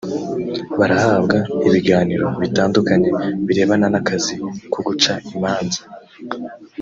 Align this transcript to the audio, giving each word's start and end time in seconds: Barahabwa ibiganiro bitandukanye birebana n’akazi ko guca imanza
Barahabwa 0.79 1.37
ibiganiro 1.67 2.27
bitandukanye 2.41 3.09
birebana 3.45 3.87
n’akazi 3.93 4.35
ko 4.73 4.79
guca 4.87 5.13
imanza 5.33 5.81